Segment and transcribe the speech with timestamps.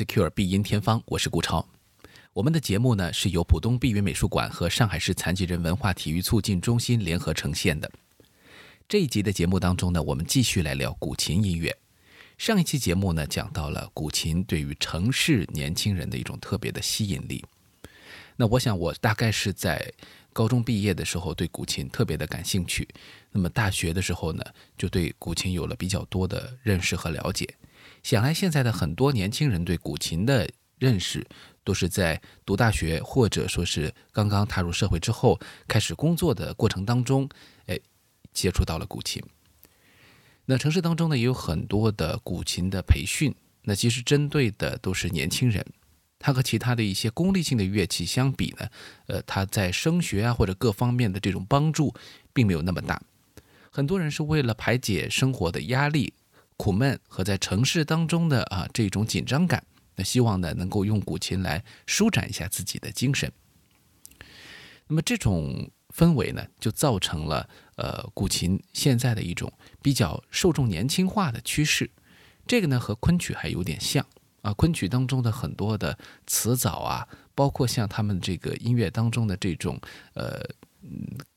[0.00, 1.68] secure 必音天方，我是顾超。
[2.32, 7.90] 我们的节目呢是由浦东碧云美术馆和上海市残疾人文化体育促进中心联合呈现的。
[8.88, 11.76] 这一集的节目当中呢，我们继续来聊古琴音乐。
[12.38, 17.44] 上一期节目呢讲到了古琴对于城市年轻人的一种特别的吸引力。
[18.36, 19.92] 那我想我大概是在
[20.32, 22.88] 高中毕业的时候对古琴特别的感兴趣，
[23.32, 24.42] 那么大学的时候呢
[24.78, 27.54] 就对古琴有了比较多的认识和了解。
[28.02, 31.26] 想来现在的很多年轻人对古琴的认识，
[31.62, 37.28] 都是在读大学或者说是刚刚踏入社会之后，开始工作的过程当中，
[37.66, 37.78] 哎，
[38.32, 39.22] 接触到了古琴。
[40.46, 45.64] 那城市当中呢，也有很多的古琴的培训，那其实针对的都是年轻人。
[46.18, 48.68] 它和其他的一些功利性的乐器相比呢，
[49.06, 51.94] 呃，它在升学啊或者各方面的这种帮助，
[52.32, 53.00] 并没有那么大。
[53.70, 56.12] 很多人是为了排解生活的压力。
[56.60, 59.64] 苦闷和在城市当中的啊这种紧张感，
[59.96, 63.32] 那希望呢能够用古琴来舒展一下自己的精神。
[64.86, 69.50] 那么这种氛围呢，就造成了呃古琴现在的一种
[69.80, 71.90] 比较受众年轻化的趋势。
[72.46, 74.04] 这个呢和昆曲还有点像
[74.42, 79.80] 啊，昆曲当中的很多的词藻啊，包括像他们这个音乐当中的这种
[80.12, 80.42] 呃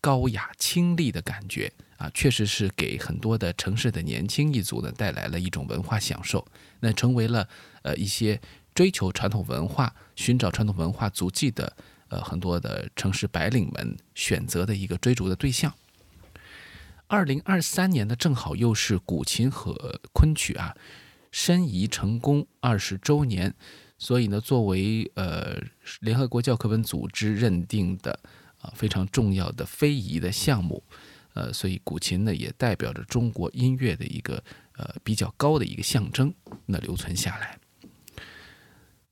[0.02, 1.72] 高雅清丽的感觉。
[2.04, 6.46] 啊，确实是给很多的城市的年轻一族呢带来了一种文化享受，
[6.82, 7.48] 那成为了
[7.82, 8.42] 呃一些
[8.76, 11.74] 追求传统文化、寻找传统文化足迹的
[12.10, 15.74] 呃很多的城市白领们选择的一个追逐的对象。
[17.08, 20.76] 二零二三年呢，正好又是古琴和昆曲啊
[21.32, 23.54] 申遗成功二十周年，
[23.98, 25.58] 所以呢，作为呃
[26.02, 28.20] 联合国教科文组织认定的
[28.60, 30.84] 啊非常重要的非遗的项目。
[31.34, 34.44] 呃，所以古琴呢也代表着中国音乐的一个
[34.78, 36.34] 呃比较高的一个象征，
[36.66, 37.60] 那留存下来。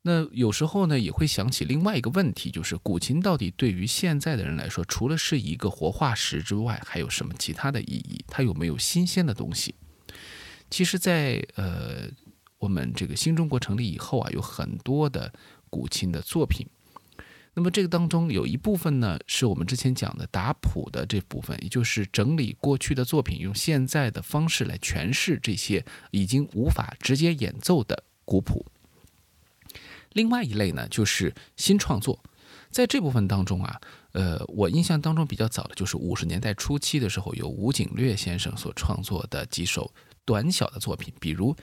[0.04, 8.24] 那有时候呢也会想起另外一个问题，就是古琴到底对于现在的人来说，除了是一个活化石之外，还有什么其他的意义？
[8.28, 9.76] 它有没有新鲜的东西？
[10.72, 12.09] 其实，在呃
[12.58, 15.32] 我们这个新中国成立以后啊，有很多的
[15.70, 16.66] 古琴的作品。
[17.54, 28.66] 那么这个当中有一部分呢，是我们之前讲的打谱的这部分，也就是整理过去的作品，用现在的方式来诠释这些已经无法直接演奏的古谱。
[30.14, 32.24] 另外一类呢，就是新创作，
[32.70, 33.82] 在这部分当中啊，
[34.14, 39.92] 呃，我印象当中比较早的就是五十年代初期的时候，由吴景略先生所创作的几首
[40.24, 41.54] 短小的作品，比如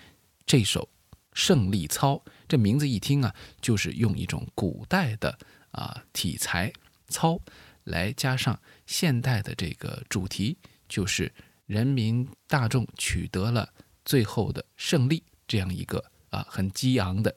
[0.44, 0.82] 这首
[1.32, 5.38] 《胜利操》，这名字一听啊，就是用一种古代的。
[5.70, 6.72] 啊，体裁
[7.08, 7.40] 操
[7.84, 10.56] 来加上现代的这个主题，
[10.88, 11.32] 就是
[11.66, 13.72] 人民大众取得了
[14.04, 17.36] 最后的胜利，这样一个啊很激昂的、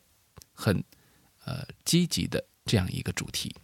[0.54, 0.84] 很
[1.46, 3.56] 呃积极的这样一个主题。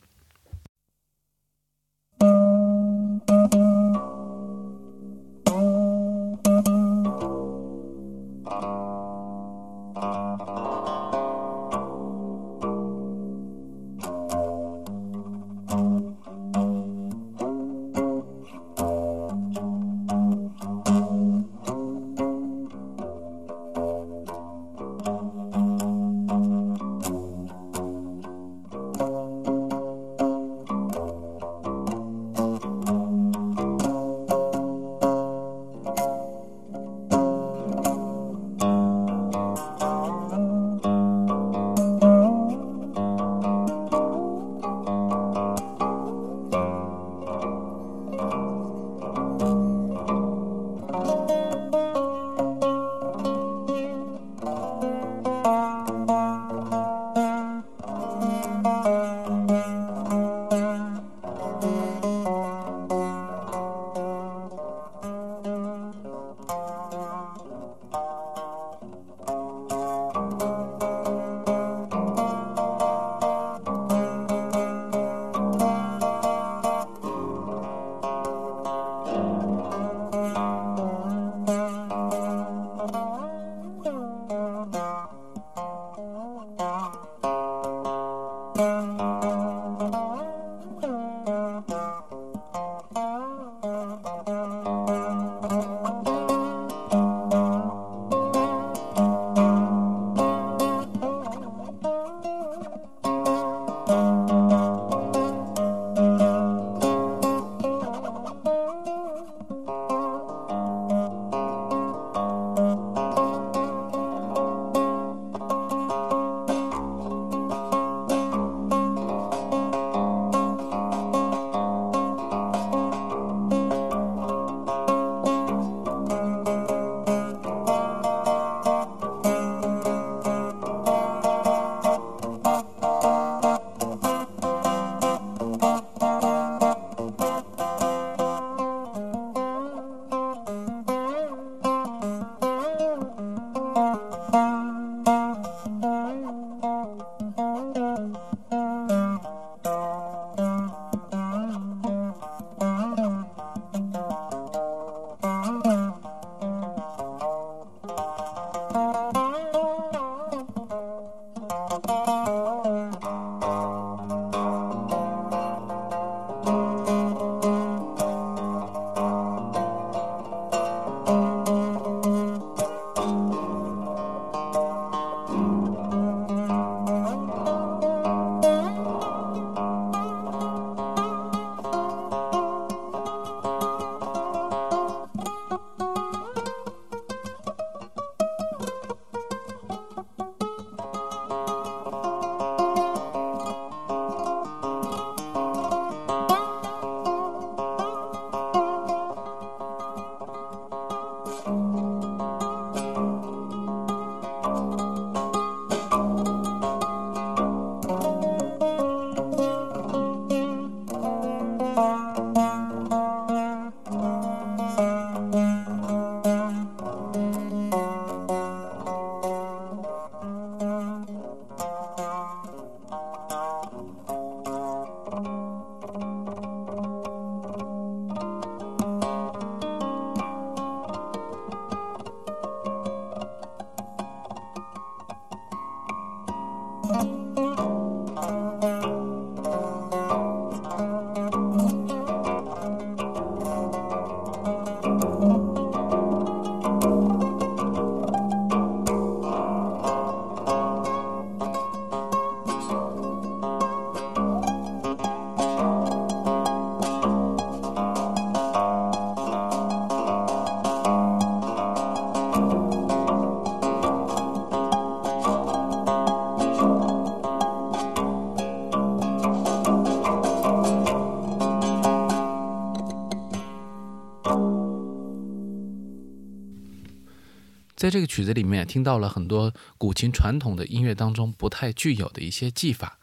[277.77, 282.97] 在这个曲子里面，听到了很多古琴传统的音乐当中不太具有的一些技法，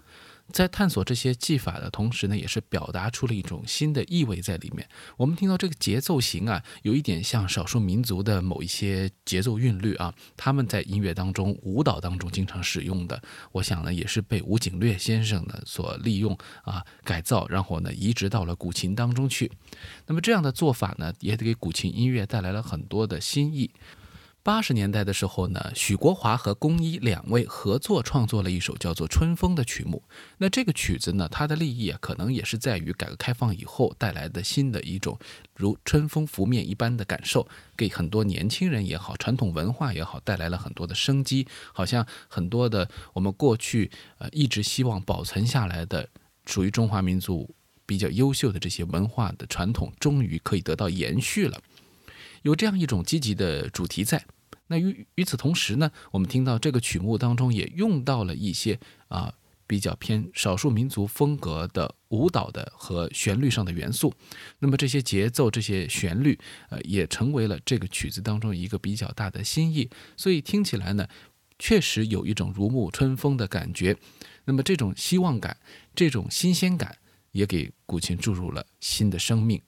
[0.50, 4.88] 在探索这些技法的同时呢，也是表达出了一种新的意味在里面。
[5.16, 13.22] 我们听到这个节奏型啊，有一点像少数民族的某一些节奏韵律啊，他们在音乐当中、舞蹈当中经常使用的。
[13.52, 19.52] 我想呢，也是被吴景略先生呢所利用啊改造，然后呢移植到了古琴当中去。
[20.08, 23.70] 那么这样的做法呢，也给古琴音乐带来了很多的新意。
[24.44, 30.02] 八十年代的时候呢，许国华和龚一两位合作创作了一首叫做《春风》的曲目。
[30.36, 35.18] 那这个曲子呢，它的立意啊，可能也是在于改革开放以后带来的新的一种
[35.56, 41.48] 如春风拂面一般的感受，给很多年轻人也好，传统文化也好，带来了很多的生机。
[41.72, 46.06] 好像很多的我们过去呃一直希望保存下来的
[46.44, 47.48] 属于中华民族
[47.86, 51.58] 比较优秀的这些文化的传统，终于可以得到延续了。
[52.42, 54.22] 有这样一种积极的主题在。
[54.66, 58.78] 那与与此同时呢，我们听到这个曲目当中也用到了一些
[59.08, 59.32] 啊
[59.66, 64.12] 比较偏少数民族风格的舞蹈的和旋律上的元素。
[64.58, 66.38] 那么这些节奏、这些旋律，
[66.70, 69.88] 呃，也成为了这个曲子当中一个比较大的新意。
[70.16, 71.06] 所以听起来呢，
[71.58, 73.96] 确实有一种如沐春风的感觉。
[74.44, 75.56] 那么这种希望感、
[75.94, 76.98] 这种新鲜感，
[77.32, 79.60] 也给古琴注入了新的生命。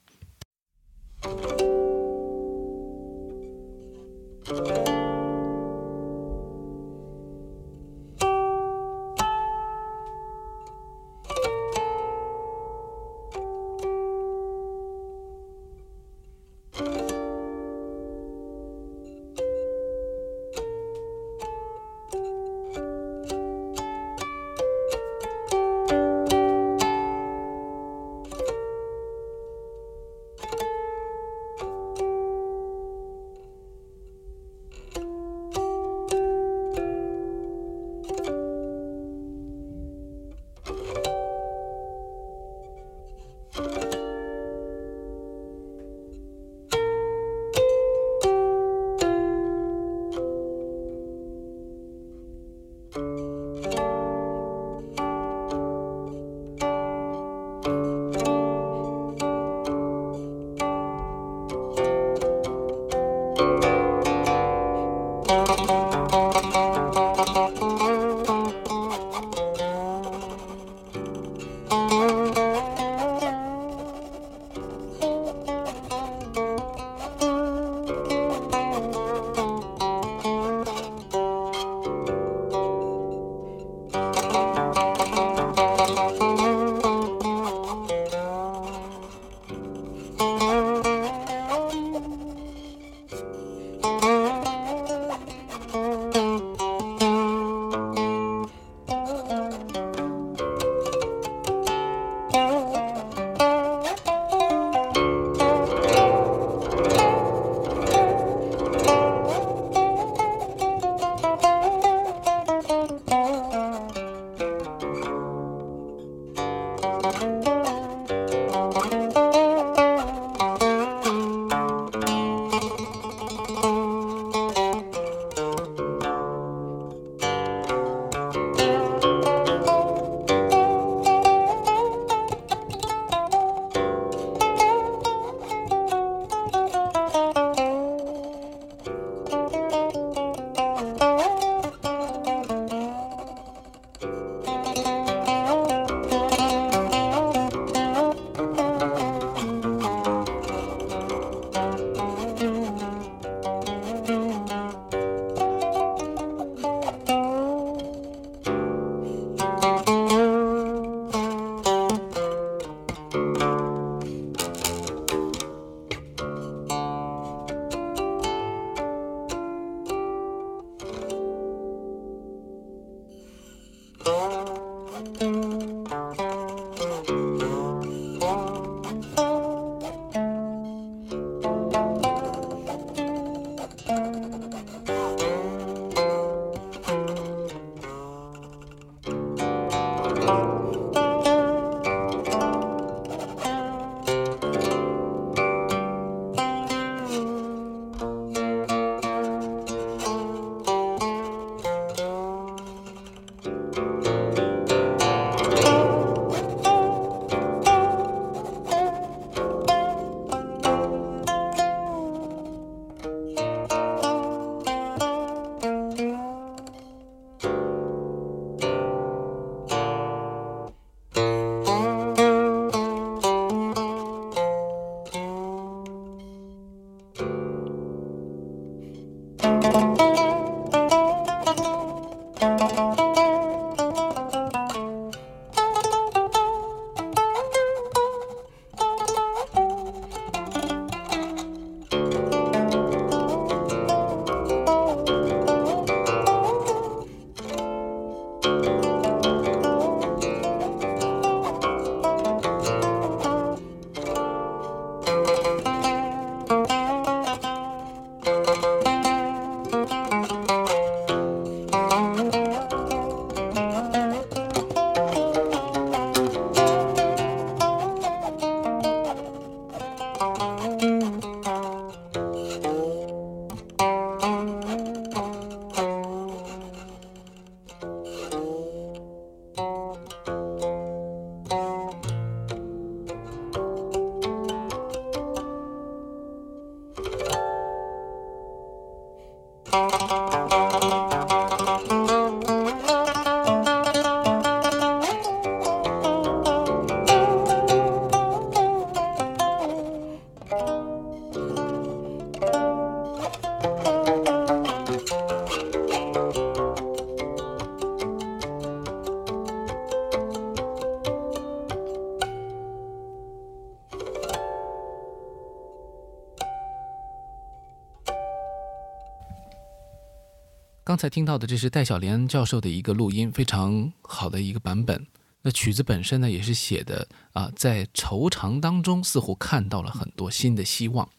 [320.87, 325.05] 刚才听到的这是戴小莲教授的一个录音，非常好的一个版本。
[325.41, 331.09] 那曲子本身呢，也是写的啊，在惆怅当中，似乎看到了很多新的希望。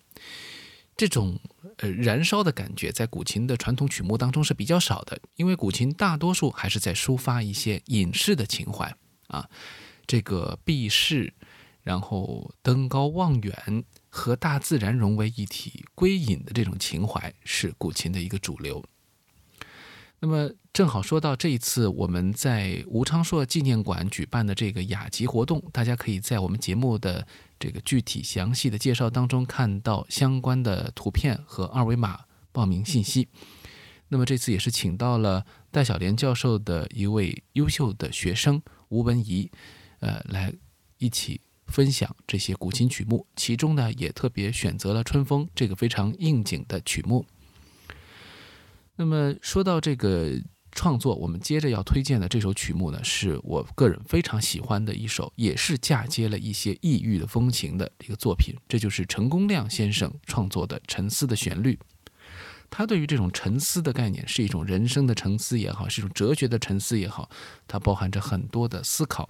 [0.96, 1.38] 这种
[1.76, 8.96] 呃燃烧的感觉，在古琴的传统曲目当中是比较少的，因为古琴大多数还是在抒发一些隐士的情怀
[9.26, 9.50] 啊，
[10.06, 11.34] 这个避世，
[11.82, 18.82] 然后登高望远，和大自然融为一体、归隐的这种情怀，是古琴的一个主流。
[20.20, 27.26] 那么正好说到这一次我们在吴昌硕纪念馆举办的这个雅集活动，大家可以在我们节目的
[27.58, 32.20] 这个具体详细的介绍当中看到相关的图片和二维码
[32.50, 33.28] 报名信息。
[34.08, 39.50] 那么这次也是请到了戴小莲教授的一位优秀的学生吴文怡，
[40.00, 40.52] 呃，来
[40.98, 47.25] 一起分享这些古琴曲目，其中呢也特别选择了《春风》这个非常应景的曲目。
[49.00, 50.32] 那么说到这个
[50.72, 58.56] 创作，我们接着要推荐的这首曲目呢，是我个人非常喜欢的一首，也是嫁接了一些异域的风情的一个作品。
[58.68, 61.74] 这就是陈公亮先生创作的《沉思的旋律》。
[62.68, 67.30] 他对于这种沉思的概念，是一种人生的沉思也好，是一种哲学的沉思也好，
[67.68, 69.28] 它包含着很多的思考。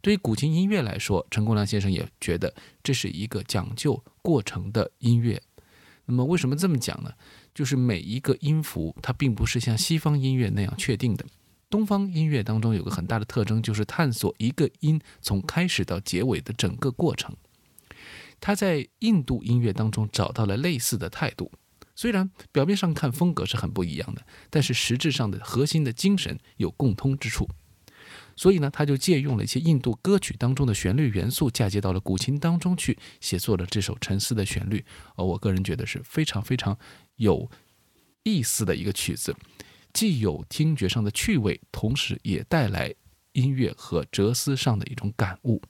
[0.00, 5.42] 对于古琴音乐来说，陈公亮先生也觉得这是一个讲究过程的音乐。
[6.06, 7.12] 那么为什么这么讲呢？
[7.54, 11.24] 就是每一个音符，它并不是像西方音乐那样确定的。
[11.68, 17.34] 东方音乐当中有个很大的特征，就是探索一个音从开始到结尾的整个过程。
[18.40, 21.50] 他在印度音乐当中找到了类似的态度，
[21.94, 27.48] 虽然表面上看风格是很不一样的，但是实质上的核心的精神有共通之处。
[28.36, 34.84] 所以呢，他就借用了一些印度歌曲当中的旋律元素，嫁接到了古琴当中去，写作了这首沉思的旋律。
[35.16, 36.76] 呃我个人觉得是非常非常
[37.16, 37.50] 有
[38.22, 39.34] 意思的一个曲子，
[39.92, 42.94] 既有听觉上的趣味，同时也带来
[43.32, 45.60] 音乐和哲思上的一种感悟。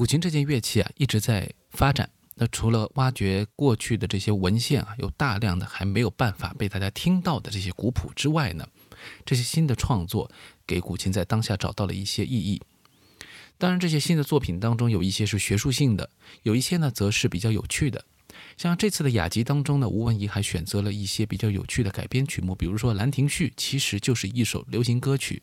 [0.00, 2.08] 古琴这件乐器啊一直在发展。
[2.36, 8.66] 那除了挖掘过去的这些文献啊，有大量的还没有办法被大家听到的这些古谱之外呢，
[9.26, 10.30] 这些新的创作
[10.66, 12.62] 给古琴在当下找到了一些意义。
[13.58, 16.08] 当然，这些新的作品当中有一些是学术性的，
[16.44, 18.02] 有一些呢则是比较有趣的。
[18.56, 25.42] 像这次的雅集当中呢，吴文怡还选择了一些比较有趣的改编曲目，比如说《兰亭序》其实就是一首流行歌曲，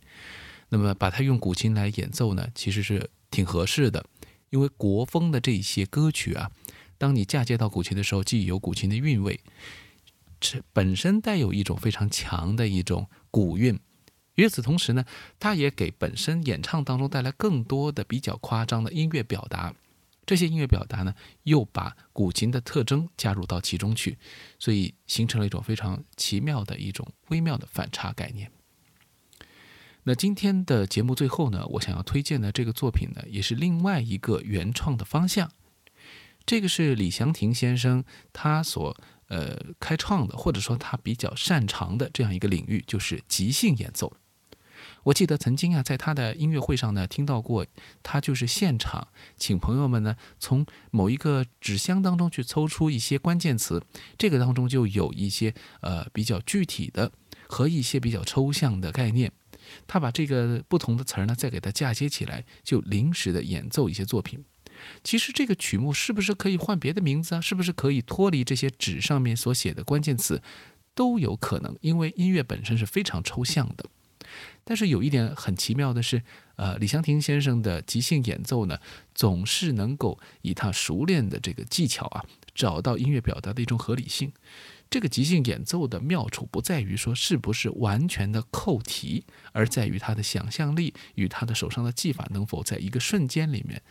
[0.69, 4.03] 那么把它用古琴来演奏呢，其实是挺合适的，
[4.49, 6.51] 因为国风的这些歌曲啊，
[6.97, 9.39] 当你嫁接到古琴的时候，既有古琴的韵味，
[10.39, 13.79] 这本身带有一种非常强的一种古韵。
[14.35, 15.03] 与此同时呢，
[15.39, 19.73] 它也给本身演唱当中带来更多的比较夸张的音乐表达。
[20.25, 24.17] 这些音乐表达呢，又把古琴的特征加入到其中去，
[24.59, 28.51] 所以形成了一种非常奇妙的一种微妙的反差概念。
[30.07, 35.51] 那今天的节目最后呢，我想要推荐的这个作品呢，也是另外一个原创的方向。
[36.45, 38.95] 这个是李祥霆先生他所
[39.27, 44.13] 呃开创的，或者说他比较擅长的这样一个领域，就是即兴演奏。
[45.03, 47.65] 我记得曾经啊，在他的音乐会上呢，听到过
[48.01, 53.83] 他就是现场请朋友们呢，从某一个纸箱当中去抽出一些关键词，
[54.17, 57.11] 这个当中就有一些呃比较具体的
[57.49, 59.33] 和一些比较抽象的概念，
[59.87, 64.43] 他把这个不同的词儿呢，再给它嫁接起来，就临时的演奏一些作品。
[65.03, 67.41] 其实这个曲目是不是可以换别的名字啊？
[67.41, 70.43] 是不是可以脱离这些纸上面所写的关键词，
[70.93, 73.85] 都有可能，因为音乐本身是非常抽象的。
[74.63, 76.21] 但是有一点很奇妙的是，
[76.57, 78.77] 呃，李香亭先生的即兴演奏呢，
[79.15, 84.31] 总是能够以他熟练的这个技巧啊，找到音乐表达的一种合理性。
[84.89, 93.81] 这个即兴演奏的妙处不在于说是不是完全的扣题，而在于他的想象力与他的手上的技法能否在一个瞬间里面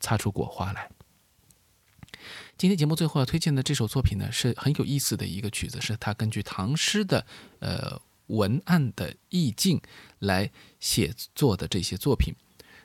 [0.00, 0.90] 擦出火花来。
[2.56, 7.26] 今天节目最后要推荐的这首作品呢，是很有意思的一个曲子，是他根据唐诗的
[7.60, 8.00] 呃。
[8.28, 9.80] 文案的意境
[10.18, 12.34] 来写作的这些作品，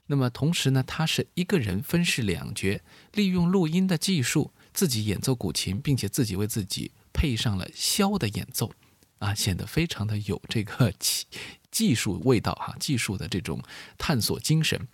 [0.06, 2.79] 那么同时呢，他是一个人分饰两角，
[3.12, 8.71] 利用录音的技术自己演奏古琴，并且自己为自己配上了箫的演奏，
[9.19, 11.26] 啊，显得非常的有这个技
[11.71, 13.62] 技术味道哈，技术的这种
[13.97, 14.88] 探索精神。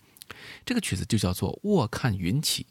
[0.64, 2.66] 这个曲子就叫做《卧看云起》，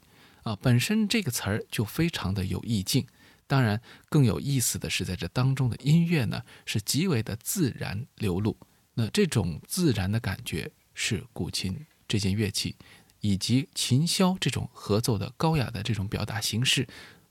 [0.50, 3.06] 啊，本身这个词儿就非常的有意境。
[3.48, 8.56] 当然，更有意思的是，在这当中的音乐呢，是极为的自然流露。
[8.94, 12.76] 那这种自然的感觉，是古琴这件乐器
[13.22, 16.88] 以及琴箫这种合奏的高雅的这种表达形式，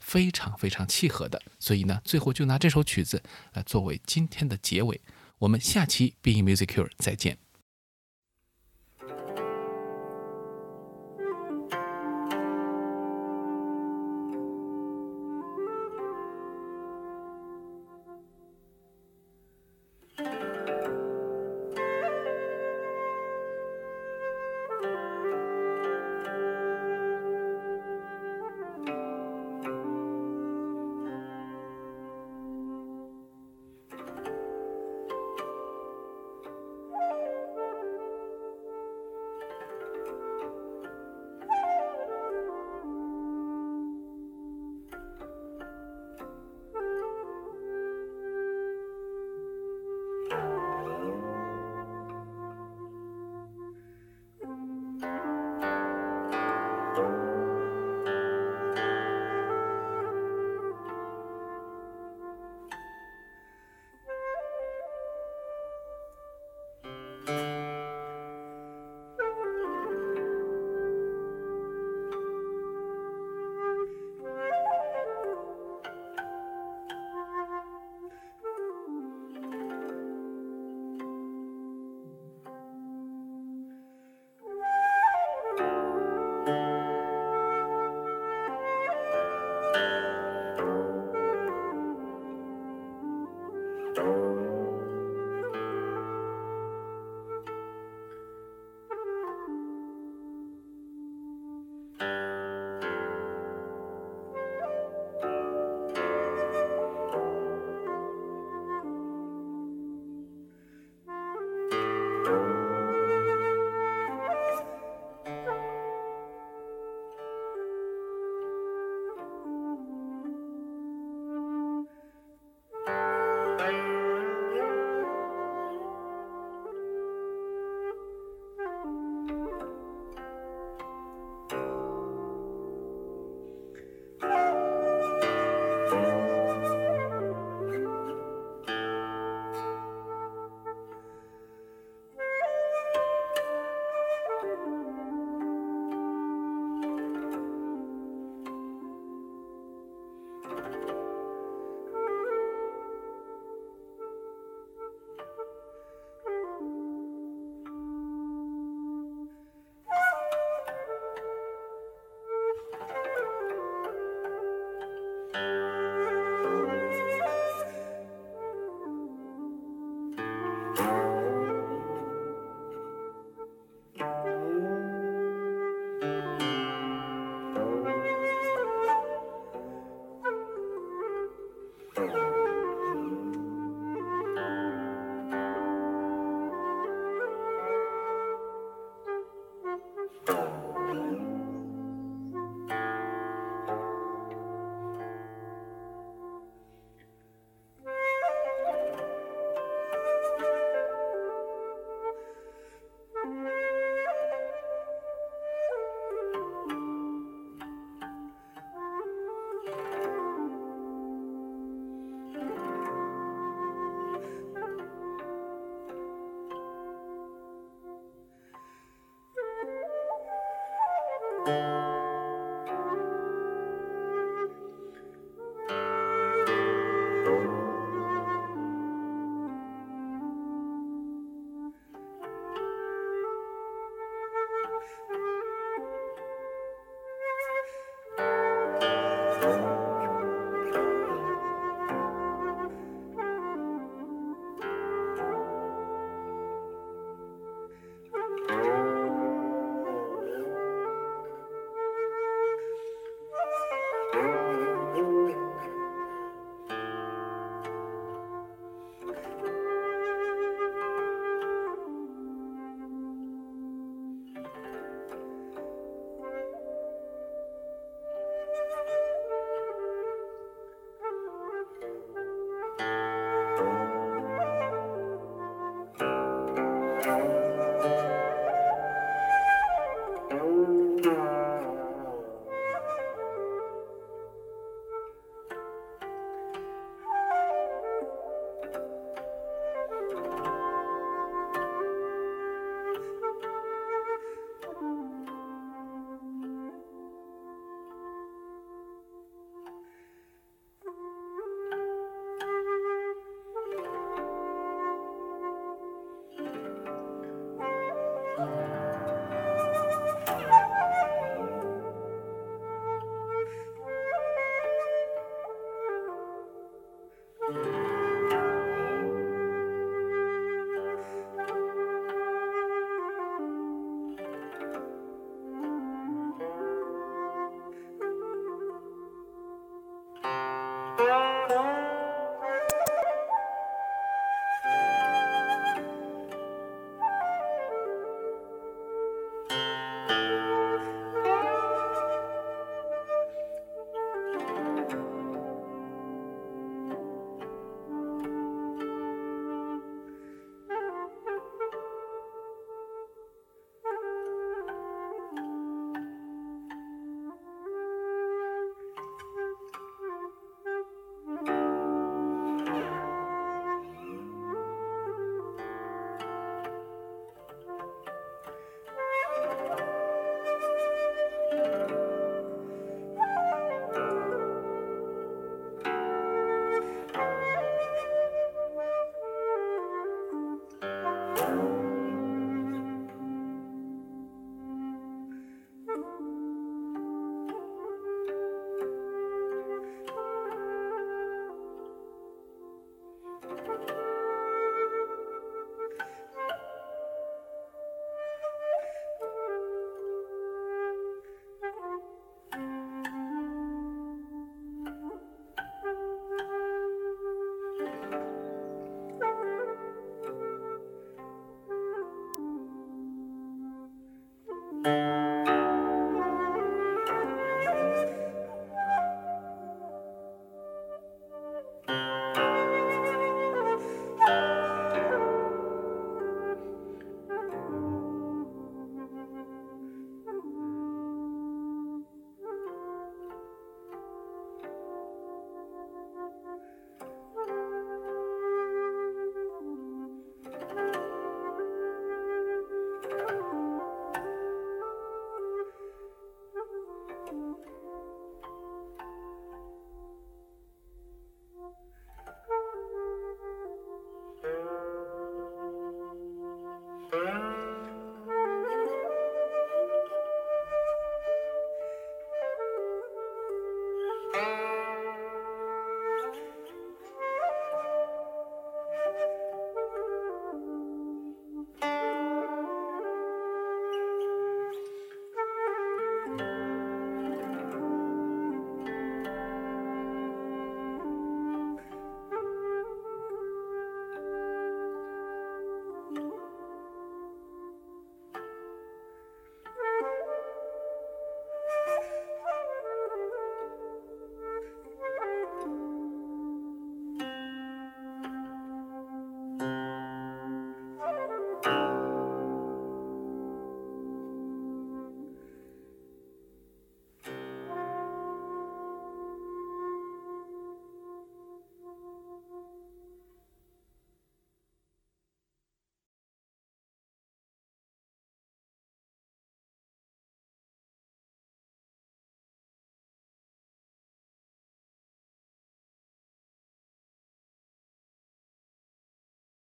[0.08, 1.38] 非常非常契合的。
[1.58, 4.98] 所以呢，最后就拿这首曲子来作为今天的结尾。
[5.38, 7.36] 我们下期 B E Musicure 再见。